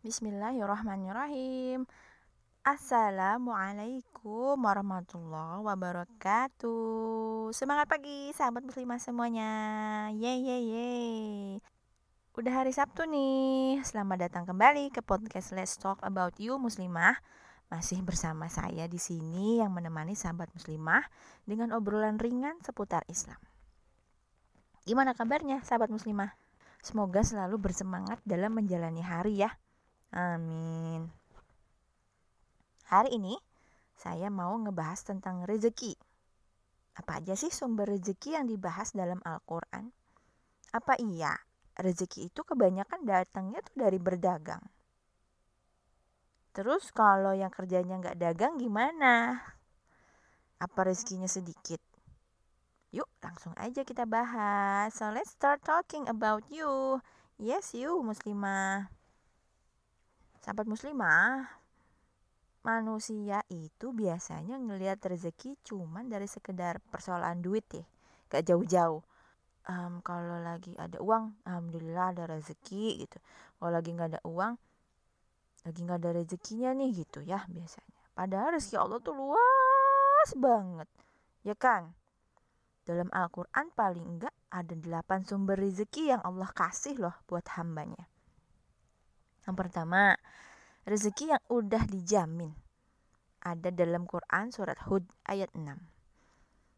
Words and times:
Bismillahirrahmanirrahim. 0.00 1.84
Assalamualaikum 2.64 4.56
warahmatullahi 4.56 5.60
wabarakatuh. 5.60 7.52
Semangat 7.52 7.84
pagi 7.84 8.32
sahabat 8.32 8.64
muslimah 8.64 8.96
semuanya. 8.96 9.52
Ye 10.16 10.40
ye 10.40 10.58
ye. 10.72 10.92
Udah 12.32 12.64
hari 12.64 12.72
Sabtu 12.72 13.04
nih. 13.04 13.84
Selamat 13.84 14.24
datang 14.24 14.48
kembali 14.48 14.88
ke 14.88 15.04
podcast 15.04 15.52
Let's 15.52 15.76
Talk 15.76 16.00
About 16.00 16.32
You 16.40 16.56
Muslimah. 16.56 17.20
Masih 17.68 18.00
bersama 18.00 18.48
saya 18.48 18.88
di 18.88 18.96
sini 18.96 19.60
yang 19.60 19.68
menemani 19.68 20.16
sahabat 20.16 20.48
muslimah 20.56 21.04
dengan 21.44 21.76
obrolan 21.76 22.16
ringan 22.16 22.56
seputar 22.64 23.04
Islam. 23.12 23.36
Gimana 24.88 25.12
kabarnya 25.12 25.60
sahabat 25.60 25.92
muslimah? 25.92 26.32
Semoga 26.80 27.20
selalu 27.20 27.60
bersemangat 27.60 28.16
dalam 28.24 28.56
menjalani 28.56 29.04
hari 29.04 29.44
ya. 29.44 29.60
Amin. 30.10 31.06
Hari 32.90 33.14
ini 33.14 33.38
saya 33.94 34.26
mau 34.26 34.58
ngebahas 34.58 35.06
tentang 35.06 35.46
rezeki. 35.46 35.94
Apa 36.98 37.22
aja 37.22 37.38
sih 37.38 37.54
sumber 37.54 37.86
rezeki 37.86 38.34
yang 38.34 38.50
dibahas 38.50 38.90
dalam 38.90 39.22
Al-Quran? 39.22 39.94
Apa 40.74 40.98
iya 40.98 41.38
rezeki 41.78 42.26
itu 42.26 42.42
kebanyakan 42.42 43.06
datangnya 43.06 43.62
tuh 43.62 43.76
dari 43.78 44.02
berdagang? 44.02 44.62
Terus 46.50 46.90
kalau 46.90 47.30
yang 47.30 47.54
kerjanya 47.54 48.02
nggak 48.02 48.18
dagang 48.18 48.58
gimana? 48.58 49.38
Apa 50.58 50.90
rezekinya 50.90 51.30
sedikit? 51.30 51.78
Yuk 52.90 53.06
langsung 53.22 53.54
aja 53.54 53.86
kita 53.86 54.02
bahas. 54.10 54.90
So 54.90 55.14
let's 55.14 55.30
start 55.30 55.62
talking 55.62 56.10
about 56.10 56.50
you. 56.50 56.98
Yes 57.38 57.78
you 57.78 58.02
muslimah. 58.02 58.99
Sahabat 60.40 60.64
muslimah, 60.64 61.52
manusia 62.64 63.44
itu 63.52 63.92
biasanya 63.92 64.56
ngelihat 64.56 64.96
rezeki 65.04 65.60
cuman 65.64 66.08
dari 66.08 66.24
sekedar 66.24 66.80
persoalan 66.88 67.44
duit 67.44 67.68
ya, 67.68 67.84
gak 68.32 68.48
jauh-jauh. 68.48 69.04
Um, 69.68 70.00
kalau 70.00 70.40
lagi 70.40 70.72
ada 70.80 70.96
uang, 70.96 71.44
alhamdulillah 71.44 72.16
ada 72.16 72.24
rezeki 72.24 73.04
gitu. 73.04 73.20
Kalau 73.60 73.68
lagi 73.68 73.92
nggak 73.92 74.16
ada 74.16 74.20
uang, 74.24 74.56
lagi 75.68 75.80
nggak 75.84 75.98
ada 76.00 76.10
rezekinya 76.16 76.72
nih 76.72 76.90
gitu 77.04 77.20
ya 77.20 77.44
biasanya. 77.44 78.00
Padahal 78.16 78.56
rezeki 78.56 78.76
Allah 78.80 78.98
tuh 79.04 79.14
luas 79.14 80.30
banget, 80.40 80.88
ya 81.44 81.52
kan? 81.52 81.92
Dalam 82.88 83.12
Al-Quran 83.12 83.66
paling 83.76 84.06
enggak 84.18 84.34
ada 84.50 84.74
delapan 84.74 85.22
sumber 85.22 85.60
rezeki 85.60 86.16
yang 86.16 86.22
Allah 86.26 86.50
kasih 86.50 86.98
loh 86.98 87.14
buat 87.28 87.46
hambanya. 87.54 88.09
Yang 89.50 89.66
pertama, 89.66 90.14
rezeki 90.86 91.34
yang 91.34 91.42
udah 91.50 91.82
dijamin. 91.90 92.54
Ada 93.42 93.74
dalam 93.74 94.06
Quran 94.06 94.54
surat 94.54 94.78
Hud 94.86 95.02
ayat 95.26 95.50
6. 95.58 95.66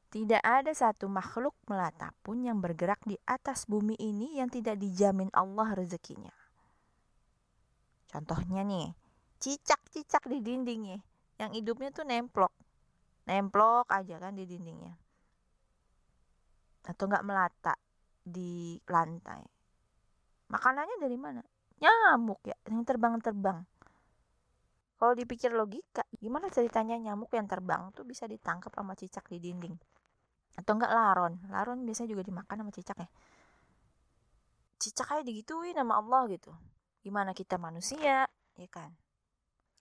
Tidak 0.09 0.41
ada 0.41 0.73
satu 0.73 1.05
makhluk 1.05 1.53
melata 1.69 2.17
pun 2.25 2.41
yang 2.41 2.65
bergerak 2.65 2.97
di 3.05 3.21
atas 3.29 3.69
bumi 3.69 3.93
ini 4.01 4.41
yang 4.41 4.49
tidak 4.49 4.81
dijamin 4.81 5.29
Allah 5.37 5.77
rezekinya. 5.77 6.33
Contohnya 8.09 8.65
nih, 8.65 8.97
cicak-cicak 9.37 10.25
di 10.33 10.41
dindingnya. 10.41 11.05
Yang 11.37 11.61
hidupnya 11.61 11.93
tuh 11.93 12.09
nemplok. 12.09 12.57
Nemplok 13.29 13.85
aja 13.93 14.17
kan 14.17 14.33
di 14.33 14.49
dindingnya. 14.49 14.97
Atau 16.89 17.05
nggak 17.05 17.25
melata 17.29 17.77
di 18.25 18.81
lantai. 18.89 19.45
Makanannya 20.49 20.97
dari 20.97 21.21
mana? 21.21 21.52
Nyamuk 21.83 22.39
ya 22.47 22.55
yang 22.71 22.87
terbang-terbang. 22.87 23.67
Kalau 25.03 25.19
dipikir 25.19 25.51
logika 25.51 26.07
gimana 26.15 26.47
ceritanya 26.47 26.95
nyamuk 26.95 27.35
yang 27.35 27.51
terbang 27.51 27.91
tuh 27.91 28.07
bisa 28.07 28.31
ditangkap 28.31 28.71
sama 28.71 28.95
cicak 28.95 29.27
di 29.27 29.43
dinding? 29.43 29.75
Atau 30.55 30.79
enggak 30.79 30.95
laron? 30.95 31.43
Laron 31.51 31.83
biasanya 31.83 32.15
juga 32.15 32.23
dimakan 32.23 32.63
sama 32.63 32.71
cicak 32.71 32.99
ya? 33.03 33.09
Cicak 34.79 35.07
kayak 35.11 35.27
digituin 35.27 35.75
sama 35.75 35.99
Allah 35.99 36.31
gitu. 36.31 36.55
Gimana 37.03 37.35
kita 37.35 37.59
manusia 37.59 38.31
ya 38.31 38.69
kan? 38.71 38.95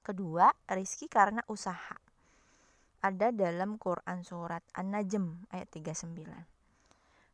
Kedua 0.02 0.50
rizki 0.74 1.06
karena 1.06 1.46
usaha. 1.46 2.02
Ada 3.06 3.30
dalam 3.30 3.78
Quran 3.78 4.26
surat 4.26 4.66
An-Najm 4.74 5.54
ayat 5.54 5.70
39 5.70 6.61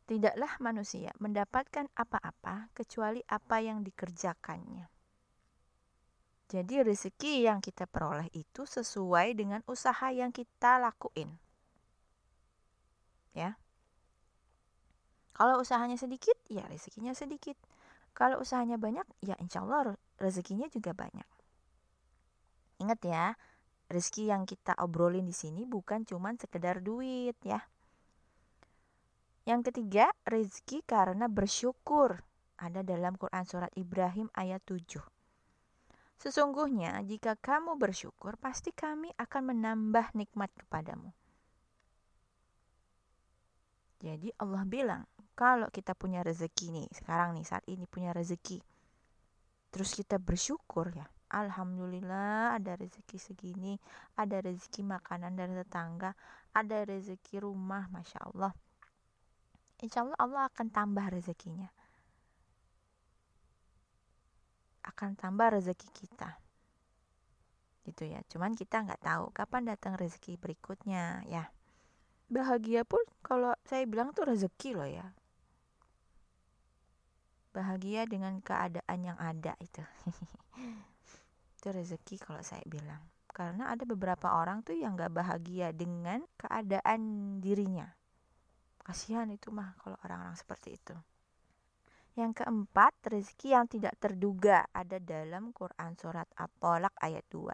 Tidaklah 0.08 0.56
manusia 0.64 1.12
mendapatkan 1.20 1.84
apa-apa 1.92 2.72
kecuali 2.72 3.20
apa 3.28 3.60
yang 3.60 3.84
dikerjakannya. 3.84 4.88
Jadi 6.48 6.80
rezeki 6.80 7.44
yang 7.44 7.60
kita 7.60 7.84
peroleh 7.84 8.32
itu 8.32 8.64
sesuai 8.64 9.36
dengan 9.36 9.60
usaha 9.68 10.08
yang 10.08 10.32
kita 10.32 10.80
lakuin. 10.80 11.28
Ya. 13.36 13.60
Kalau 15.36 15.60
usahanya 15.60 16.00
sedikit, 16.00 16.40
ya 16.48 16.64
rezekinya 16.72 17.12
sedikit. 17.12 17.60
Kalau 18.16 18.40
usahanya 18.40 18.80
banyak, 18.80 19.04
ya 19.20 19.36
insya 19.44 19.60
Allah 19.60 19.92
rezekinya 20.16 20.72
juga 20.72 20.96
banyak. 20.96 21.28
Ingat 22.80 23.00
ya, 23.04 23.36
rezeki 23.92 24.32
yang 24.32 24.48
kita 24.48 24.72
obrolin 24.80 25.28
di 25.28 25.36
sini 25.36 25.68
bukan 25.68 26.08
cuma 26.08 26.32
sekedar 26.32 26.80
duit 26.80 27.36
ya. 27.44 27.60
Yang 29.48 29.72
ketiga, 29.72 30.12
rezeki 30.28 30.84
karena 30.84 31.24
bersyukur. 31.24 32.20
Ada 32.60 32.84
dalam 32.84 33.16
Quran 33.16 33.48
Surat 33.48 33.72
Ibrahim 33.80 34.28
ayat 34.36 34.60
7. 34.68 35.00
Sesungguhnya 36.20 37.00
jika 37.00 37.32
kamu 37.32 37.80
bersyukur, 37.80 38.36
pasti 38.36 38.76
kami 38.76 39.08
akan 39.16 39.56
menambah 39.56 40.12
nikmat 40.12 40.52
kepadamu. 40.52 41.16
Jadi 44.04 44.28
Allah 44.36 44.68
bilang, 44.68 45.08
kalau 45.32 45.72
kita 45.72 45.96
punya 45.96 46.20
rezeki 46.20 46.68
nih, 46.68 46.88
sekarang 46.92 47.32
nih 47.32 47.48
saat 47.48 47.64
ini 47.72 47.88
punya 47.88 48.12
rezeki. 48.12 48.60
Terus 49.72 49.96
kita 49.96 50.20
bersyukur 50.20 50.92
ya. 50.92 51.08
Alhamdulillah 51.32 52.52
ada 52.52 52.76
rezeki 52.76 53.16
segini, 53.16 53.80
ada 54.12 54.44
rezeki 54.44 54.84
makanan 54.84 55.40
dari 55.40 55.56
tetangga, 55.56 56.12
ada 56.52 56.84
rezeki 56.84 57.40
rumah, 57.40 57.88
Masya 57.88 58.28
Allah 58.28 58.52
insya 59.78 60.02
Allah 60.02 60.18
Allah 60.18 60.42
akan 60.50 60.66
tambah 60.74 61.06
rezekinya. 61.10 61.70
Akan 64.82 65.14
tambah 65.14 65.54
rezeki 65.54 65.88
kita. 65.94 66.40
Gitu 67.86 68.08
ya. 68.10 68.20
Cuman 68.26 68.58
kita 68.58 68.82
nggak 68.82 69.02
tahu 69.04 69.30
kapan 69.30 69.70
datang 69.70 69.94
rezeki 69.94 70.40
berikutnya 70.40 71.22
ya. 71.30 71.52
Bahagia 72.28 72.84
pun 72.84 73.00
kalau 73.24 73.54
saya 73.64 73.86
bilang 73.88 74.12
tuh 74.12 74.28
rezeki 74.28 74.70
loh 74.76 74.88
ya. 74.88 75.06
Bahagia 77.54 78.04
dengan 78.04 78.38
keadaan 78.42 78.98
yang 79.00 79.18
ada 79.18 79.56
itu. 79.60 79.80
Itu 81.58 81.68
rezeki 81.70 82.16
kalau 82.20 82.42
saya 82.42 82.62
bilang. 82.66 83.00
Karena 83.30 83.70
ada 83.70 83.86
beberapa 83.86 84.34
orang 84.34 84.66
tuh 84.66 84.74
yang 84.74 84.98
nggak 84.98 85.14
bahagia 85.14 85.70
dengan 85.70 86.26
keadaan 86.34 87.38
dirinya 87.38 87.97
Kasihan 88.88 89.28
itu 89.28 89.52
mah 89.52 89.76
kalau 89.84 90.00
orang-orang 90.00 90.32
seperti 90.32 90.80
itu. 90.80 90.96
Yang 92.16 92.40
keempat, 92.40 92.96
rezeki 93.04 93.48
yang 93.52 93.68
tidak 93.68 94.00
terduga 94.00 94.64
ada 94.72 94.96
dalam 94.96 95.52
Quran 95.52 95.92
surat 95.92 96.24
At-Tolak 96.40 96.96
ayat 97.04 97.20
2. 97.28 97.52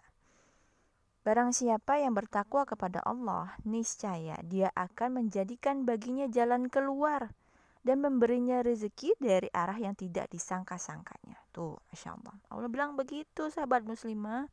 Barang 1.27 1.51
siapa 1.51 1.99
yang 1.99 2.15
bertakwa 2.15 2.63
kepada 2.63 3.03
Allah, 3.03 3.51
niscaya 3.67 4.39
dia 4.47 4.71
akan 4.79 5.27
menjadikan 5.27 5.83
baginya 5.83 6.31
jalan 6.31 6.71
keluar 6.71 7.35
dan 7.83 7.99
memberinya 7.99 8.63
rezeki 8.63 9.19
dari 9.19 9.51
arah 9.51 9.75
yang 9.75 9.91
tidak 9.93 10.31
disangka-sangkanya. 10.31 11.35
Tuh, 11.51 11.75
Masya 11.91 12.15
Allah. 12.15 12.35
Allah 12.47 12.69
bilang 12.71 12.95
begitu, 12.95 13.51
sahabat 13.51 13.83
muslimah. 13.83 14.47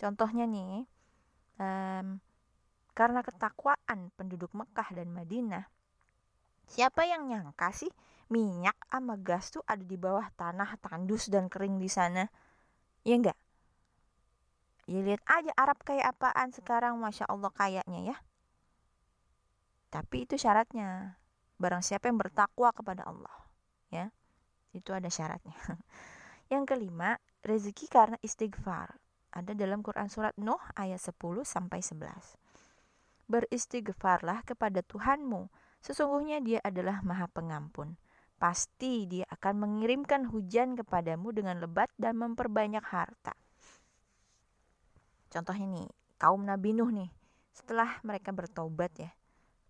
Contohnya 0.00 0.48
nih, 0.48 0.88
um, 1.60 2.18
karena 2.92 3.24
ketakwaan 3.24 4.12
penduduk 4.16 4.52
Mekah 4.52 4.92
dan 4.92 5.08
Madinah. 5.12 5.64
Siapa 6.68 7.04
yang 7.08 7.28
nyangka 7.28 7.72
sih 7.72 7.90
minyak 8.32 8.76
sama 8.88 9.16
gas 9.20 9.52
tuh 9.52 9.64
ada 9.68 9.82
di 9.84 9.96
bawah 9.96 10.24
tanah 10.36 10.76
tandus 10.80 11.28
dan 11.28 11.48
kering 11.48 11.80
di 11.80 11.88
sana? 11.88 12.28
Ya 13.04 13.16
enggak? 13.18 13.36
Ya 14.88 15.00
lihat 15.00 15.22
aja 15.28 15.52
Arab 15.56 15.80
kayak 15.84 16.16
apaan 16.16 16.52
sekarang 16.52 16.96
Masya 17.00 17.28
Allah 17.28 17.52
kayaknya 17.52 18.14
ya. 18.14 18.16
Tapi 19.92 20.24
itu 20.24 20.40
syaratnya. 20.40 21.20
Barang 21.60 21.84
siapa 21.84 22.08
yang 22.08 22.16
bertakwa 22.16 22.72
kepada 22.72 23.04
Allah. 23.04 23.36
Ya. 23.92 24.08
Itu 24.72 24.96
ada 24.96 25.12
syaratnya. 25.12 25.52
Yang 26.52 26.74
kelima, 26.74 27.20
rezeki 27.44 27.86
karena 27.92 28.16
istighfar. 28.24 28.96
Ada 29.32 29.52
dalam 29.52 29.84
Quran 29.84 30.08
surat 30.08 30.32
Nuh 30.40 30.60
ayat 30.76 31.00
10 31.00 31.16
sampai 31.44 31.80
11 31.84 32.41
beristighfarlah 33.32 34.44
kepada 34.44 34.84
Tuhanmu. 34.84 35.48
Sesungguhnya 35.80 36.44
dia 36.44 36.60
adalah 36.60 37.00
maha 37.00 37.26
pengampun, 37.32 37.96
Pasti 38.42 39.06
dia 39.06 39.22
akan 39.30 39.54
mengirimkan 39.54 40.26
hujan 40.26 40.74
kepadamu 40.74 41.30
dengan 41.30 41.62
lebat 41.62 41.86
dan 41.94 42.18
memperbanyak 42.18 42.82
harta. 42.82 43.38
Contoh 45.30 45.54
ini, 45.54 45.86
kaum 46.18 46.42
Nabi 46.42 46.74
Nuh 46.74 46.90
nih, 46.90 47.06
setelah 47.54 48.02
mereka 48.02 48.34
bertobat 48.34 48.98
ya, 48.98 49.14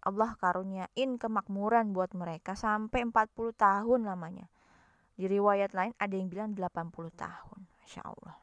Allah 0.09 0.41
karuniain 0.41 1.21
kemakmuran 1.21 1.93
buat 1.93 2.17
mereka 2.17 2.57
sampai 2.57 3.05
40 3.13 3.53
tahun 3.53 4.09
lamanya. 4.09 4.49
Di 5.21 5.29
riwayat 5.29 5.77
lain 5.77 5.93
ada 6.01 6.15
yang 6.17 6.33
bilang 6.33 6.57
80 6.57 7.13
tahun. 7.13 7.69
Masya 7.85 8.03
Allah. 8.09 8.42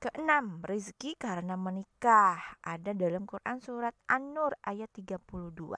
Keenam, 0.00 0.64
rezeki 0.64 1.12
karena 1.20 1.60
menikah. 1.60 2.56
Ada 2.64 2.96
dalam 2.96 3.28
Quran 3.28 3.60
surat 3.60 3.92
An-Nur 4.08 4.56
ayat 4.64 4.88
32. 4.96 5.76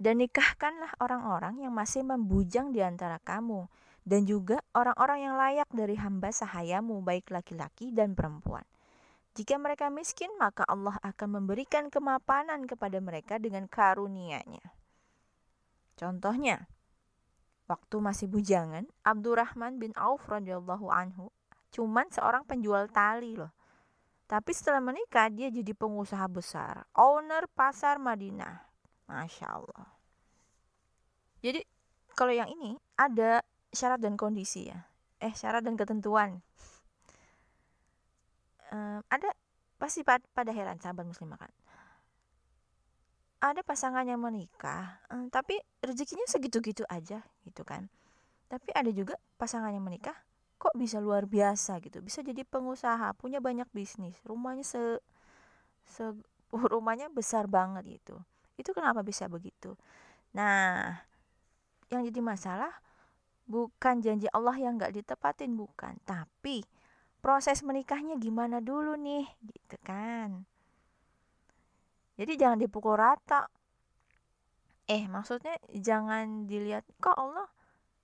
Dan 0.00 0.24
nikahkanlah 0.24 0.96
orang-orang 0.96 1.60
yang 1.60 1.76
masih 1.76 2.00
membujang 2.08 2.72
di 2.72 2.80
antara 2.80 3.20
kamu, 3.20 3.68
dan 4.08 4.24
juga 4.24 4.64
orang-orang 4.72 5.28
yang 5.28 5.36
layak 5.36 5.68
dari 5.76 5.92
hamba 6.00 6.32
sahayamu, 6.32 7.04
baik 7.04 7.28
laki-laki 7.28 7.92
dan 7.92 8.16
perempuan. 8.16 8.64
Jika 9.36 9.60
mereka 9.60 9.92
miskin, 9.92 10.32
maka 10.40 10.64
Allah 10.64 10.96
akan 11.04 11.36
memberikan 11.36 11.92
kemapanan 11.92 12.64
kepada 12.64 12.96
mereka 13.04 13.36
dengan 13.36 13.68
karunia-Nya. 13.68 14.64
Contohnya, 16.00 16.64
waktu 17.68 17.96
masih 18.00 18.32
bujangan, 18.32 18.88
Abdurrahman 19.04 19.76
bin 19.76 19.92
Auf 20.00 20.24
radhiyallahu 20.32 20.88
anhu 20.88 21.28
cuman 21.70 22.06
seorang 22.10 22.42
penjual 22.46 22.86
tali 22.90 23.38
loh. 23.38 23.50
Tapi 24.30 24.54
setelah 24.54 24.78
menikah 24.78 25.26
dia 25.26 25.50
jadi 25.50 25.74
pengusaha 25.74 26.26
besar, 26.30 26.86
owner 26.94 27.50
pasar 27.50 27.98
Madinah. 27.98 28.70
Masya 29.10 29.46
Allah. 29.50 29.86
Jadi 31.42 31.66
kalau 32.14 32.30
yang 32.30 32.46
ini 32.46 32.78
ada 32.94 33.42
syarat 33.74 33.98
dan 33.98 34.14
kondisi 34.14 34.70
ya. 34.70 34.86
Eh 35.18 35.34
syarat 35.34 35.66
dan 35.66 35.74
ketentuan. 35.74 36.38
Um, 38.70 39.02
ada 39.10 39.34
pasti 39.82 40.06
pad, 40.06 40.22
pada 40.30 40.54
heran 40.54 40.78
sahabat 40.78 41.02
muslim 41.10 41.34
kan. 41.34 41.50
Ada 43.40 43.64
pasangan 43.66 44.04
yang 44.04 44.20
menikah, 44.20 45.00
um, 45.10 45.26
tapi 45.32 45.58
rezekinya 45.80 46.28
segitu-gitu 46.28 46.86
aja 46.86 47.24
gitu 47.42 47.66
kan. 47.66 47.90
Tapi 48.46 48.70
ada 48.76 48.92
juga 48.94 49.18
pasangan 49.40 49.74
yang 49.74 49.82
menikah 49.82 50.14
kok 50.60 50.76
bisa 50.76 51.00
luar 51.00 51.24
biasa 51.24 51.80
gitu 51.80 52.04
bisa 52.04 52.20
jadi 52.20 52.44
pengusaha 52.44 53.16
punya 53.16 53.40
banyak 53.40 53.66
bisnis 53.72 54.20
rumahnya 54.28 54.62
se, 54.62 54.82
se 55.88 56.04
rumahnya 56.52 57.08
besar 57.08 57.48
banget 57.48 57.98
gitu 57.98 58.20
itu 58.60 58.76
kenapa 58.76 59.00
bisa 59.00 59.24
begitu? 59.24 59.72
Nah, 60.36 61.00
yang 61.88 62.04
jadi 62.04 62.20
masalah 62.20 62.70
bukan 63.48 64.04
janji 64.04 64.28
Allah 64.36 64.54
yang 64.60 64.76
gak 64.76 64.92
ditepatin 64.92 65.56
bukan, 65.56 65.96
tapi 66.04 66.60
proses 67.24 67.64
menikahnya 67.64 68.20
gimana 68.20 68.60
dulu 68.60 69.00
nih, 69.00 69.24
gitu 69.48 69.80
kan? 69.80 70.44
Jadi 72.20 72.36
jangan 72.36 72.60
dipukul 72.60 73.00
rata. 73.00 73.48
Eh, 74.84 75.08
maksudnya 75.08 75.56
jangan 75.72 76.44
dilihat 76.44 76.84
kok 77.00 77.16
Allah 77.16 77.48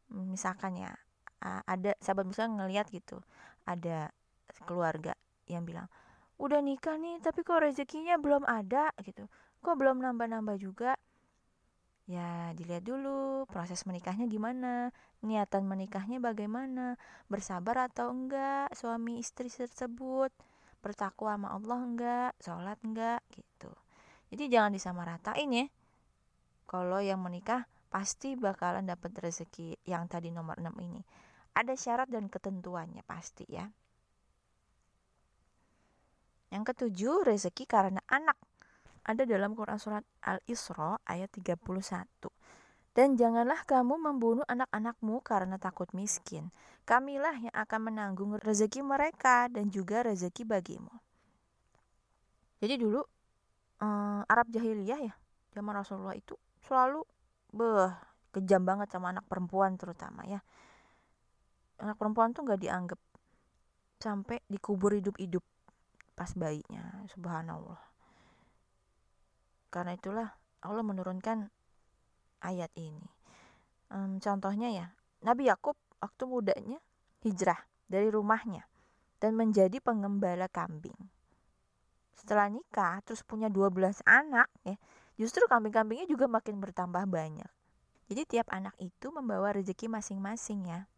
misalkan 0.07 0.79
ya 0.79 0.95
ada 1.43 1.93
sahabat 2.01 2.27
misalnya 2.27 2.65
ngelihat 2.65 2.87
gitu, 2.91 3.21
ada 3.69 4.11
keluarga 4.65 5.13
yang 5.47 5.63
bilang, 5.69 5.87
"Udah 6.41 6.61
nikah 6.65 6.97
nih, 6.97 7.21
tapi 7.21 7.45
kok 7.45 7.61
rezekinya 7.63 8.17
belum 8.17 8.45
ada?" 8.49 8.91
gitu. 9.05 9.29
Kok 9.61 9.77
belum 9.77 10.01
nambah-nambah 10.01 10.57
juga? 10.61 10.97
Ya 12.07 12.55
dilihat 12.55 12.87
dulu 12.87 13.51
proses 13.51 13.83
menikahnya 13.83 14.31
gimana 14.31 14.95
niatan 15.27 15.67
menikahnya 15.67 16.23
bagaimana 16.23 16.95
bersabar 17.27 17.91
atau 17.91 18.15
enggak 18.15 18.71
suami 18.79 19.19
istri 19.19 19.51
tersebut 19.51 20.31
bertakwa 20.87 21.35
sama 21.35 21.49
Allah 21.51 21.81
enggak 21.83 22.31
sholat 22.39 22.79
enggak 22.87 23.19
gitu. 23.35 23.75
Jadi 24.31 24.45
jangan 24.47 24.71
disamaratain 24.71 25.51
ya. 25.51 25.67
Kalau 26.71 27.03
yang 27.03 27.19
menikah 27.19 27.67
pasti 27.91 28.39
bakalan 28.39 28.87
dapat 28.87 29.11
rezeki 29.19 29.75
yang 29.83 30.07
tadi 30.07 30.31
nomor 30.31 30.63
6 30.63 30.79
ini 30.79 31.03
ada 31.57 31.73
syarat 31.73 32.13
dan 32.13 32.29
ketentuannya 32.29 33.01
pasti 33.09 33.49
ya 33.49 33.65
yang 36.53 36.63
ketujuh 36.63 37.27
rezeki 37.27 37.65
karena 37.67 37.99
anak 38.07 38.37
ada 39.07 39.23
dalam 39.23 39.55
Quran 39.55 39.79
surat 39.79 40.03
Al-Isra 40.19 40.99
ayat 41.07 41.31
31. 41.31 42.11
Dan 42.91 43.15
janganlah 43.15 43.63
kamu 43.63 43.95
membunuh 44.03 44.43
anak-anakmu 44.51 45.23
karena 45.23 45.63
takut 45.63 45.87
miskin. 45.95 46.51
Kamilah 46.83 47.39
yang 47.39 47.55
akan 47.55 47.81
menanggung 47.93 48.35
rezeki 48.41 48.83
mereka 48.83 49.47
dan 49.47 49.71
juga 49.71 50.03
rezeki 50.03 50.43
bagimu. 50.43 50.91
Jadi 52.59 52.75
dulu 52.83 53.05
um, 53.85 54.21
Arab 54.27 54.49
jahiliyah 54.51 55.13
ya, 55.13 55.15
zaman 55.55 55.77
Rasulullah 55.77 56.17
itu 56.17 56.35
selalu 56.65 57.05
beh 57.53 57.93
kejam 58.33 58.65
banget 58.65 58.91
sama 58.91 59.13
anak 59.15 59.29
perempuan 59.29 59.77
terutama 59.79 60.27
ya. 60.27 60.41
Anak 61.83 61.97
perempuan 62.01 62.33
tuh 62.33 62.47
nggak 62.47 62.61
dianggap 62.61 63.01
sampai 64.01 64.41
dikubur 64.49 64.97
hidup-hidup 64.97 65.45
pas 66.17 66.33
bayinya, 66.33 67.05
subhanallah 67.13 67.97
karena 69.77 69.93
itulah 69.93 70.29
Allah 70.65 70.81
menurunkan 70.81 71.53
ayat 72.41 72.73
ini. 72.81 73.05
Um, 73.93 74.17
contohnya 74.25 74.73
ya, 74.73 74.87
Nabi 75.21 75.53
Yakub 75.53 75.77
waktu 76.01 76.25
mudanya 76.25 76.81
hijrah 77.21 77.61
dari 77.85 78.09
rumahnya 78.09 78.65
dan 79.21 79.37
menjadi 79.37 79.77
pengembala 79.85 80.49
kambing. 80.49 80.97
Setelah 82.17 82.49
nikah 82.49 83.05
terus 83.05 83.21
punya 83.21 83.53
12 83.53 84.01
anak 84.09 84.49
ya, 84.65 84.81
justru 85.21 85.45
kambing-kambingnya 85.45 86.09
juga 86.09 86.25
makin 86.25 86.57
bertambah 86.57 87.05
banyak. 87.05 87.51
Jadi 88.09 88.23
tiap 88.25 88.49
anak 88.49 88.73
itu 88.81 89.13
membawa 89.13 89.53
rezeki 89.53 89.93
masing-masing 89.93 90.73
ya. 90.73 90.89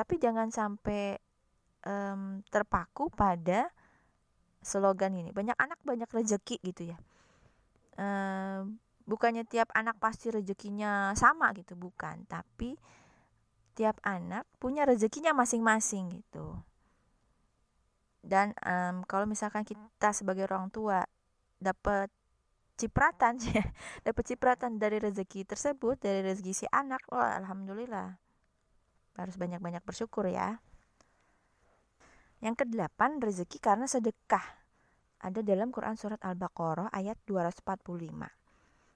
Tapi 0.00 0.16
jangan 0.16 0.48
sampai 0.48 1.20
um, 1.84 2.40
terpaku 2.48 3.12
pada 3.12 3.68
slogan 4.64 5.12
ini. 5.12 5.28
Banyak 5.28 5.60
anak 5.60 5.76
banyak 5.84 6.08
rezeki 6.08 6.56
gitu 6.64 6.96
ya. 6.96 6.96
E, 8.00 8.08
bukannya 9.04 9.44
tiap 9.44 9.68
anak 9.76 10.00
pasti 10.00 10.32
rezekinya 10.32 11.12
sama 11.12 11.52
gitu 11.52 11.76
bukan. 11.76 12.24
Tapi 12.24 12.80
tiap 13.76 14.00
anak 14.00 14.48
punya 14.56 14.88
rezekinya 14.88 15.36
masing-masing 15.36 16.08
gitu. 16.16 16.56
Dan 18.24 18.56
um, 18.64 19.04
kalau 19.04 19.28
misalkan 19.28 19.68
kita 19.68 20.16
sebagai 20.16 20.48
orang 20.48 20.72
tua 20.72 21.04
dapat 21.60 22.08
cipratan 22.80 23.36
dapat 24.08 24.24
cipratan 24.24 24.80
dari 24.80 24.96
rezeki 24.96 25.44
tersebut 25.44 26.00
dari 26.00 26.24
rezeki 26.24 26.64
si 26.64 26.66
anak 26.72 27.04
wah 27.12 27.36
alhamdulillah 27.36 28.16
harus 29.18 29.34
banyak-banyak 29.38 29.82
bersyukur 29.82 30.26
ya 30.28 30.58
yang 32.40 32.56
kedelapan, 32.56 33.20
rezeki 33.20 33.60
karena 33.60 33.84
sedekah. 33.84 34.42
Ada 35.20 35.44
dalam 35.44 35.68
Quran 35.68 35.92
Surat 36.00 36.16
Al-Baqarah 36.24 36.88
ayat 36.88 37.20
245. 37.28 37.68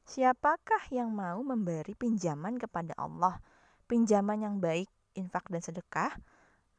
Siapakah 0.09 0.89
yang 0.89 1.13
mau 1.13 1.45
memberi 1.45 1.93
pinjaman 1.93 2.57
kepada 2.57 2.97
Allah, 2.97 3.37
pinjaman 3.85 4.41
yang 4.41 4.57
baik, 4.65 4.89
infak 5.13 5.45
dan 5.53 5.61
sedekah, 5.61 6.17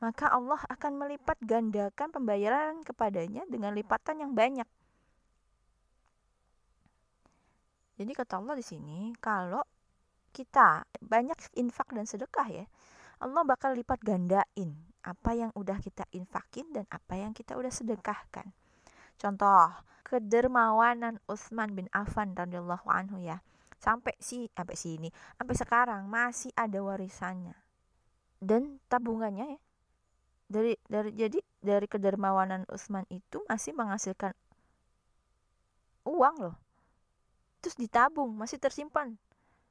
maka 0.01 0.25
Allah 0.34 0.58
akan 0.65 0.98
melipat 0.98 1.38
gandakan 1.46 2.10
pembayaran 2.10 2.82
kepadanya 2.82 3.46
dengan 3.46 3.77
lipatan 3.77 4.25
yang 4.25 4.34
banyak. 4.34 4.65
Jadi 8.01 8.12
kata 8.12 8.42
Allah 8.42 8.58
di 8.58 8.65
sini, 8.65 9.13
kalau 9.22 9.62
kita 10.34 10.82
banyak 10.98 11.38
infak 11.62 11.94
dan 11.94 12.10
sedekah 12.10 12.50
ya, 12.50 12.65
Allah 13.24 13.43
bakal 13.48 13.72
lipat 13.75 14.03
gandain 14.03 14.75
apa 15.05 15.31
yang 15.38 15.53
udah 15.53 15.77
kita 15.77 16.03
infakin 16.12 16.65
dan 16.74 16.89
apa 16.89 17.13
yang 17.13 17.31
kita 17.31 17.53
udah 17.53 17.69
sedekahkan. 17.69 18.50
Contoh, 19.15 19.69
kedermawanan 20.03 21.22
Utsman 21.29 21.77
bin 21.77 21.88
Affan 21.93 22.34
radhiyallahu 22.34 22.89
anhu 22.89 23.22
ya. 23.22 23.39
Sampai 23.77 24.17
si 24.17 24.50
sampai 24.57 24.74
sini, 24.74 25.10
sampai 25.38 25.55
sekarang 25.55 26.10
masih 26.10 26.50
ada 26.57 26.81
warisannya. 26.81 27.53
Dan 28.41 28.81
tabungannya 28.89 29.55
ya. 29.55 29.60
Dari 30.45 30.74
dari 30.89 31.10
jadi 31.13 31.39
dari 31.62 31.88
kedermawanan 31.89 32.65
Utsman 32.69 33.05
itu 33.13 33.41
masih 33.45 33.74
menghasilkan 33.77 34.34
uang 36.05 36.36
loh. 36.41 36.55
Terus 37.62 37.77
ditabung, 37.77 38.34
masih 38.38 38.62
tersimpan 38.62 39.17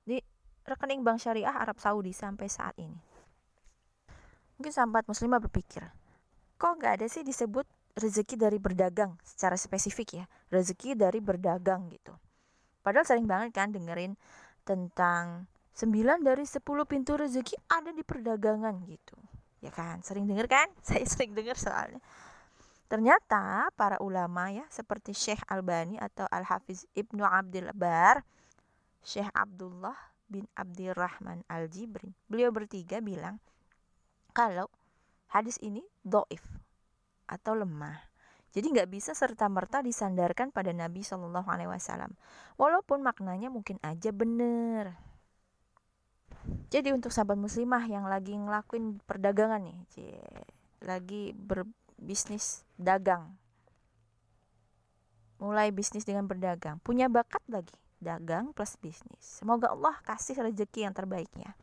di 0.02 0.18
rekening 0.66 1.06
bank 1.06 1.22
syariah 1.22 1.54
Arab 1.54 1.78
Saudi 1.78 2.10
sampai 2.10 2.50
saat 2.50 2.74
ini. 2.78 3.13
Mungkin 4.58 4.72
sahabat 4.72 5.04
muslimah 5.10 5.42
berpikir, 5.42 5.82
kok 6.56 6.72
nggak 6.78 7.02
ada 7.02 7.06
sih 7.10 7.26
disebut 7.26 7.66
rezeki 7.94 8.34
dari 8.38 8.58
berdagang 8.58 9.14
secara 9.22 9.54
spesifik 9.58 10.22
ya, 10.22 10.24
rezeki 10.50 10.98
dari 10.98 11.18
berdagang 11.18 11.90
gitu. 11.90 12.14
Padahal 12.84 13.06
sering 13.08 13.24
banget 13.24 13.56
kan 13.56 13.72
dengerin 13.72 14.14
tentang 14.66 15.48
9 15.74 16.22
dari 16.22 16.46
10 16.46 16.62
pintu 16.86 17.18
rezeki 17.18 17.56
ada 17.66 17.90
di 17.90 18.06
perdagangan 18.06 18.78
gitu. 18.86 19.18
Ya 19.58 19.72
kan? 19.72 20.04
Sering 20.06 20.28
dengar 20.28 20.46
kan? 20.46 20.68
Saya 20.86 21.02
sering 21.08 21.34
dengar 21.34 21.58
soalnya. 21.58 21.98
Ternyata 22.86 23.72
para 23.74 23.98
ulama 23.98 24.52
ya 24.52 24.62
seperti 24.70 25.16
Syekh 25.16 25.42
Albani 25.48 25.98
atau 25.98 26.28
Al-Hafiz 26.28 26.86
Ibnu 26.94 27.24
Abdul 27.24 27.72
Bar, 27.74 28.22
Syekh 29.02 29.32
Abdullah 29.34 29.96
bin 30.28 30.46
Abdurrahman 30.54 31.42
Al-Jibrin. 31.48 32.12
Beliau 32.28 32.52
bertiga 32.52 33.00
bilang 33.00 33.40
kalau 34.34 34.66
hadis 35.30 35.56
ini 35.62 35.80
doif 36.02 36.42
atau 37.30 37.54
lemah. 37.54 38.12
Jadi 38.54 38.70
nggak 38.70 38.90
bisa 38.90 39.14
serta 39.14 39.50
merta 39.50 39.82
disandarkan 39.82 40.54
pada 40.54 40.70
Nabi 40.70 41.02
Shallallahu 41.02 41.48
Alaihi 41.50 41.70
Wasallam, 41.70 42.14
walaupun 42.54 43.02
maknanya 43.02 43.50
mungkin 43.50 43.82
aja 43.82 44.14
bener. 44.14 44.94
Jadi 46.70 46.94
untuk 46.94 47.10
sahabat 47.10 47.34
muslimah 47.34 47.82
yang 47.90 48.06
lagi 48.06 48.34
ngelakuin 48.34 49.02
perdagangan 49.10 49.58
nih, 49.58 49.78
lagi 50.86 51.34
berbisnis 51.34 52.62
dagang, 52.78 53.34
mulai 55.42 55.74
bisnis 55.74 56.06
dengan 56.06 56.30
berdagang, 56.30 56.78
punya 56.78 57.10
bakat 57.10 57.42
lagi 57.50 57.74
dagang 57.98 58.54
plus 58.54 58.78
bisnis. 58.78 59.42
Semoga 59.42 59.72
Allah 59.72 59.98
kasih 60.06 60.36
rezeki 60.38 60.86
yang 60.86 60.94
terbaiknya. 60.94 61.58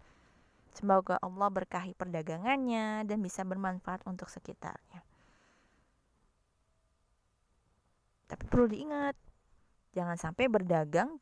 Semoga 0.82 1.22
Allah 1.22 1.50
berkahi 1.54 1.94
perdagangannya 1.94 3.06
dan 3.06 3.22
bisa 3.22 3.46
bermanfaat 3.46 4.02
untuk 4.10 4.34
sekitarnya. 4.34 5.06
Tapi 8.26 8.50
perlu 8.50 8.66
diingat, 8.66 9.14
jangan 9.94 10.18
sampai 10.18 10.50
berdagang 10.50 11.22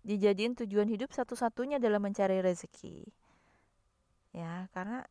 dijadiin 0.00 0.56
tujuan 0.64 0.88
hidup 0.88 1.12
satu-satunya 1.12 1.76
dalam 1.76 2.00
mencari 2.00 2.40
rezeki. 2.40 3.04
Ya, 4.32 4.72
karena 4.72 5.04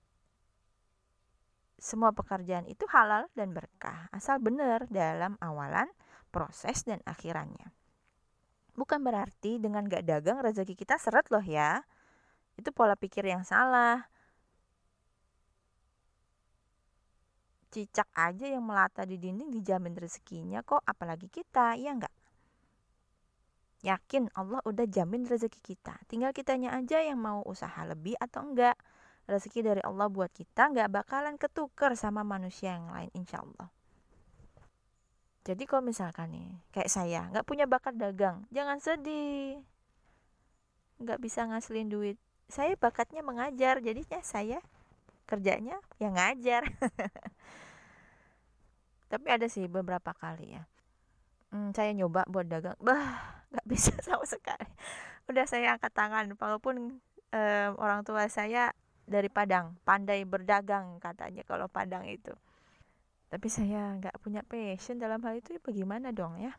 semua 1.77 2.09
pekerjaan 2.09 2.65
itu 2.65 2.89
halal 2.89 3.29
dan 3.37 3.53
berkah, 3.53 4.09
asal 4.09 4.41
benar 4.41 4.89
dalam 4.89 5.37
awalan, 5.45 5.85
proses, 6.33 6.81
dan 6.89 7.05
akhirannya. 7.05 7.69
Bukan 8.73 9.05
berarti 9.05 9.61
dengan 9.61 9.85
gak 9.85 10.09
dagang 10.09 10.41
rezeki 10.41 10.73
kita 10.73 10.97
seret 10.97 11.29
loh 11.29 11.45
ya. 11.45 11.85
Itu 12.55 12.71
pola 12.75 12.95
pikir 12.95 13.27
yang 13.27 13.43
salah. 13.43 14.07
cicak 17.75 18.07
aja 18.15 18.47
yang 18.47 18.63
melata 18.63 19.03
di 19.03 19.19
dinding 19.19 19.51
dijamin 19.51 19.99
rezekinya 19.99 20.63
kok 20.63 20.79
apalagi 20.87 21.27
kita 21.27 21.75
ya 21.75 21.91
enggak 21.91 22.15
yakin 23.85 24.33
Allah 24.33 24.65
udah 24.65 24.89
jamin 24.89 25.29
rezeki 25.29 25.61
kita. 25.61 25.93
Tinggal 26.09 26.33
kitanya 26.33 26.73
aja 26.73 27.05
yang 27.05 27.21
mau 27.21 27.45
usaha 27.45 27.85
lebih 27.85 28.17
atau 28.17 28.41
enggak 28.41 28.73
rezeki 29.29 29.61
dari 29.61 29.81
Allah 29.85 30.09
buat 30.09 30.33
kita 30.33 30.73
enggak 30.73 30.89
bakalan 30.89 31.37
ketuker 31.37 31.93
sama 31.93 32.25
manusia 32.25 32.73
yang 32.73 32.89
lain 32.89 33.13
insya 33.13 33.45
Allah. 33.45 33.69
Jadi 35.45 35.69
kalau 35.69 35.85
misalkan 35.85 36.33
nih 36.33 36.49
kayak 36.73 36.89
saya 36.89 37.29
nggak 37.29 37.45
punya 37.45 37.69
bakat 37.69 37.93
dagang 37.93 38.49
jangan 38.49 38.81
sedih. 38.81 39.61
Nggak 40.97 41.21
bisa 41.21 41.45
ngasilin 41.45 41.93
duit 41.93 42.17
saya 42.49 42.77
bakatnya 42.77 43.25
mengajar 43.25 43.81
jadinya 43.81 44.21
saya 44.21 44.61
kerjanya 45.25 45.81
yang 45.97 46.13
ngajar. 46.13 46.65
Tapi 49.11 49.27
ada 49.29 49.47
sih 49.49 49.65
beberapa 49.65 50.13
kali 50.13 50.57
ya. 50.57 50.63
Hmm, 51.53 51.73
saya 51.73 51.93
nyoba 51.93 52.25
buat 52.29 52.45
dagang. 52.45 52.77
Bah 52.81 53.41
nggak 53.53 53.67
bisa 53.69 53.93
sama 54.05 54.25
sekali. 54.27 54.67
Udah 55.31 55.45
saya 55.49 55.73
angkat 55.73 55.93
tangan 55.95 56.29
walaupun 56.37 57.01
um, 57.31 57.71
orang 57.81 58.05
tua 58.05 58.29
saya 58.29 58.73
dari 59.05 59.29
Padang 59.29 59.77
pandai 59.85 60.25
berdagang 60.25 61.01
katanya 61.01 61.41
kalau 61.45 61.69
Padang 61.69 62.05
itu. 62.05 62.33
Tapi 63.29 63.47
saya 63.49 63.97
nggak 63.97 64.21
punya 64.21 64.45
passion 64.45 65.01
dalam 65.01 65.21
hal 65.25 65.41
itu 65.41 65.57
ya 65.57 65.61
bagaimana 65.61 66.13
dong 66.13 66.37
ya? 66.39 66.53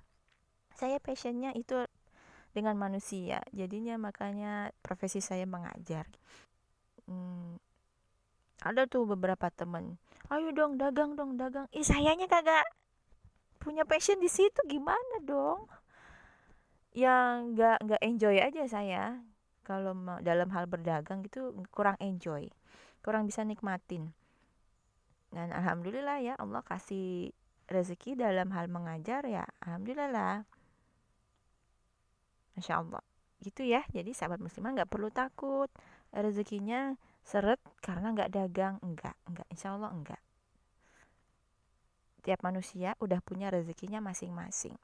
Saya 0.75 1.00
passionnya 1.00 1.55
itu 1.57 1.87
dengan 2.57 2.81
manusia. 2.81 3.45
Jadinya 3.53 4.01
makanya 4.01 4.73
profesi 4.81 5.21
saya 5.21 5.45
mengajar. 5.45 6.09
Hmm, 7.05 7.61
ada 8.65 8.89
tuh 8.89 9.05
beberapa 9.05 9.53
temen. 9.53 10.01
Ayo 10.33 10.57
dong 10.57 10.81
dagang 10.81 11.13
dong 11.13 11.37
dagang. 11.37 11.69
Ih 11.77 11.85
sayanya 11.85 12.25
kagak 12.25 12.65
punya 13.61 13.85
passion 13.85 14.17
di 14.17 14.33
situ. 14.33 14.57
Gimana 14.65 15.21
dong? 15.21 15.69
Yang 16.97 17.53
nggak 17.53 17.79
nggak 17.85 18.03
enjoy 18.09 18.37
aja 18.41 18.65
saya. 18.65 19.05
Kalau 19.61 19.93
dalam 20.25 20.49
hal 20.57 20.65
berdagang 20.65 21.21
gitu 21.29 21.53
kurang 21.69 22.01
enjoy. 22.01 22.49
Kurang 23.05 23.29
bisa 23.29 23.45
nikmatin. 23.45 24.17
Dan 25.29 25.53
alhamdulillah 25.53 26.25
ya 26.25 26.35
Allah 26.41 26.65
kasih 26.65 27.37
rezeki 27.69 28.17
dalam 28.17 28.49
hal 28.57 28.73
mengajar 28.73 29.27
ya 29.29 29.45
alhamdulillah. 29.61 30.09
lah 30.15 30.56
Masya 32.57 32.81
Allah. 32.81 33.05
Gitu 33.45 33.63
ya. 33.63 33.85
Jadi 33.93 34.17
sahabat 34.17 34.41
muslimah 34.41 34.83
nggak 34.83 34.91
perlu 34.91 35.13
takut. 35.13 35.69
Rezekinya 36.11 36.97
seret 37.23 37.61
karena 37.85 38.17
nggak 38.17 38.33
dagang. 38.33 38.81
Enggak 38.81 39.15
enggak 39.29 39.47
insya 39.53 39.77
Allah 39.77 39.93
enggak 39.93 40.21
tiap 42.27 42.43
manusia 42.43 42.99
udah 42.99 43.23
punya 43.23 43.55
rezekinya 43.55 44.03
masing-masing. 44.03 44.75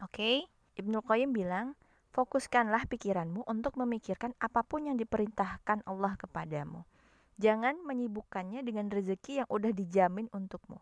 Oke? 0.00 0.16
Okay? 0.16 0.36
Ibnu 0.80 1.04
Qayyim 1.04 1.36
bilang 1.36 1.76
fokuskanlah 2.16 2.88
pikiranmu 2.88 3.44
untuk 3.44 3.76
memikirkan 3.76 4.32
apa 4.40 4.64
pun 4.64 4.88
yang 4.88 4.96
diperintahkan 4.96 5.84
Allah 5.84 6.16
kepadamu. 6.16 6.88
Jangan 7.36 7.84
menyibukkannya 7.84 8.64
dengan 8.64 8.88
rezeki 8.88 9.44
yang 9.44 9.48
udah 9.52 9.70
dijamin 9.76 10.32
untukmu. 10.32 10.80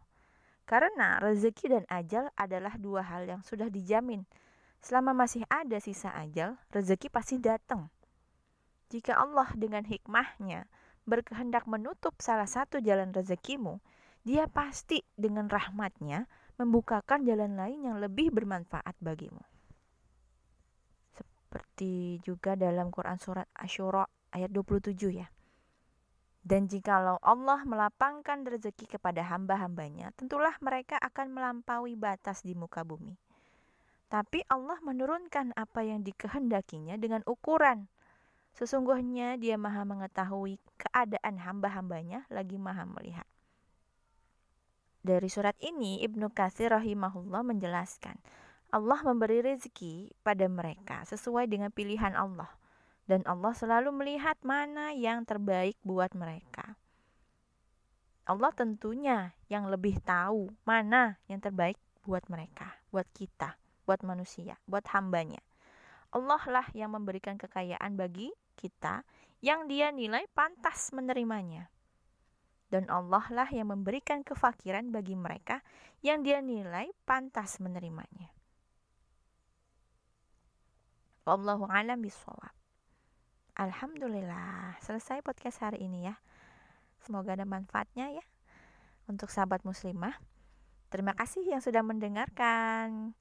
Karena 0.63 1.19
rezeki 1.19 1.75
dan 1.75 1.85
ajal 1.91 2.31
adalah 2.39 2.79
dua 2.79 3.03
hal 3.03 3.27
yang 3.27 3.43
sudah 3.43 3.67
dijamin 3.67 4.23
selama 4.81 5.13
masih 5.13 5.43
ada 5.53 5.77
sisa 5.79 6.13
ajal 6.15 6.57
rezeki 6.73 7.09
pasti 7.13 7.37
datang 7.41 7.91
jika 8.87 9.19
Allah 9.19 9.51
dengan 9.59 9.83
hikmahnya 9.83 10.71
berkehendak 11.11 11.67
menutup 11.67 12.15
salah 12.23 12.47
satu 12.47 12.79
jalan 12.79 13.11
rezekimu, 13.11 13.83
dia 14.23 14.47
pasti 14.47 15.03
dengan 15.19 15.51
rahmatnya 15.51 16.31
membukakan 16.59 17.27
jalan 17.27 17.59
lain 17.59 17.83
yang 17.83 17.99
lebih 17.99 18.31
bermanfaat 18.31 18.95
bagimu. 19.03 19.43
Seperti 21.15 22.23
juga 22.23 22.55
dalam 22.55 22.95
Quran 22.95 23.19
Surat 23.19 23.47
Ashura 23.55 24.07
ayat 24.31 24.55
27 24.55 24.95
ya. 25.11 25.27
Dan 26.47 26.71
jikalau 26.71 27.19
Allah 27.27 27.67
melapangkan 27.67 28.47
rezeki 28.47 28.87
kepada 28.87 29.27
hamba-hambanya, 29.27 30.15
tentulah 30.15 30.55
mereka 30.63 30.95
akan 31.03 31.35
melampaui 31.35 31.99
batas 31.99 32.47
di 32.47 32.55
muka 32.55 32.87
bumi. 32.87 33.19
Tapi 34.07 34.47
Allah 34.47 34.79
menurunkan 34.83 35.57
apa 35.59 35.83
yang 35.83 36.07
dikehendakinya 36.07 36.95
dengan 36.95 37.27
ukuran 37.27 37.91
Sesungguhnya 38.57 39.37
dia 39.37 39.61
maha 39.61 39.85
mengetahui 39.85 40.57
keadaan 40.81 41.37
hamba-hambanya 41.37 42.25
lagi 42.33 42.57
maha 42.57 42.89
melihat. 42.89 43.29
Dari 45.05 45.29
surat 45.29 45.53
ini 45.61 46.01
Ibnu 46.01 46.33
Katsir 46.33 46.73
rahimahullah 46.73 47.45
menjelaskan 47.45 48.17
Allah 48.73 48.99
memberi 49.05 49.45
rezeki 49.45 50.17
pada 50.25 50.49
mereka 50.49 51.05
sesuai 51.05 51.53
dengan 51.53 51.69
pilihan 51.69 52.17
Allah 52.17 52.49
dan 53.05 53.21
Allah 53.29 53.53
selalu 53.53 53.93
melihat 53.93 54.41
mana 54.41 54.97
yang 54.97 55.29
terbaik 55.29 55.77
buat 55.85 56.17
mereka. 56.17 56.81
Allah 58.25 58.51
tentunya 58.57 59.37
yang 59.53 59.69
lebih 59.69 60.01
tahu 60.01 60.49
mana 60.65 61.21
yang 61.29 61.45
terbaik 61.45 61.77
buat 62.09 62.25
mereka, 62.33 62.73
buat 62.89 63.07
kita, 63.13 63.55
buat 63.87 64.03
manusia, 64.03 64.59
buat 64.67 64.85
hambanya. 64.93 65.41
Allah 66.11 66.43
lah 66.51 66.67
yang 66.75 66.93
memberikan 66.93 67.39
kekayaan 67.39 67.95
bagi 67.95 68.35
kita 68.59 69.07
yang 69.41 69.71
dia 69.71 69.95
nilai 69.95 70.27
pantas 70.35 70.91
menerimanya. 70.91 71.71
Dan 72.67 72.91
Allah 72.91 73.23
lah 73.31 73.49
yang 73.55 73.71
memberikan 73.71 74.27
kefakiran 74.27 74.91
bagi 74.91 75.15
mereka 75.15 75.63
yang 76.03 76.27
dia 76.27 76.43
nilai 76.43 76.91
pantas 77.07 77.63
menerimanya. 77.63 78.35
Wallahu 81.27 81.67
alam 81.71 82.03
bisawab. 82.03 82.55
Alhamdulillah, 83.57 84.79
selesai 84.83 85.23
podcast 85.23 85.63
hari 85.63 85.87
ini 85.87 86.11
ya. 86.11 86.15
Semoga 87.03 87.39
ada 87.39 87.47
manfaatnya 87.47 88.11
ya 88.15 88.25
untuk 89.07 89.31
sahabat 89.31 89.63
muslimah. 89.63 90.19
Terima 90.91 91.15
kasih 91.19 91.43
yang 91.47 91.63
sudah 91.63 91.83
mendengarkan. 91.83 93.15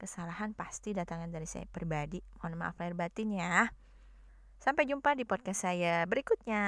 Kesalahan 0.00 0.56
pasti 0.56 0.96
datangnya 0.96 1.28
dari 1.28 1.44
saya 1.44 1.68
pribadi. 1.68 2.24
Mohon 2.40 2.64
maaf 2.64 2.80
lahir 2.80 2.96
batin 2.96 3.36
ya. 3.36 3.68
Sampai 4.56 4.88
jumpa 4.88 5.12
di 5.12 5.28
podcast 5.28 5.68
saya 5.68 6.08
berikutnya 6.08 6.62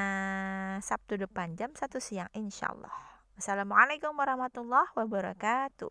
Sabtu 0.85 1.17
depan 1.17 1.57
jam 1.57 1.73
1 1.73 1.81
siang 1.97 2.29
insya 2.37 2.69
Allah. 2.77 2.93
Wassalamualaikum 3.41 4.13
warahmatullahi 4.13 4.93
wabarakatuh. 4.93 5.89